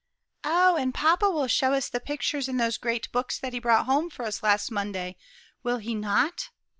"Oh, 0.43 0.77
and 0.77 0.95
papa 0.95 1.29
will 1.29 1.45
show 1.45 1.73
us 1.73 1.87
the 1.87 1.99
pictures 1.99 2.49
in 2.49 2.57
those 2.57 2.79
great 2.79 3.11
books 3.11 3.37
that 3.37 3.53
he 3.53 3.59
brought 3.59 3.85
home 3.85 4.09
for 4.09 4.25
us 4.25 4.41
last 4.41 4.71
Monday, 4.71 5.15
will 5.61 5.77
he 5.77 5.93
not?" 5.93 6.49